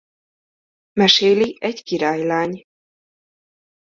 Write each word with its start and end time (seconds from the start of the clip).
Meséli 0.93 1.57
egy 1.59 1.83
királylány. 1.83 2.65